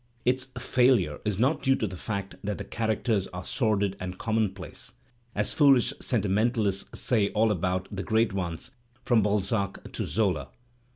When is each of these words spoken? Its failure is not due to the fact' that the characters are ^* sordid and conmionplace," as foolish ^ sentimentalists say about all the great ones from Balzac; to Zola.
Its 0.25 0.45
failure 0.57 1.19
is 1.23 1.37
not 1.37 1.61
due 1.61 1.75
to 1.75 1.85
the 1.85 1.95
fact' 1.95 2.33
that 2.43 2.57
the 2.57 2.63
characters 2.63 3.27
are 3.27 3.43
^* 3.43 3.45
sordid 3.45 3.95
and 3.99 4.17
conmionplace," 4.17 4.93
as 5.35 5.53
foolish 5.53 5.93
^ 5.93 6.03
sentimentalists 6.03 6.89
say 6.99 7.31
about 7.35 7.87
all 7.87 7.95
the 7.95 8.01
great 8.01 8.33
ones 8.33 8.71
from 9.05 9.21
Balzac; 9.21 9.91
to 9.91 10.07
Zola. 10.07 10.47